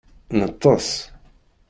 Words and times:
Neṭṭes. 0.39 0.89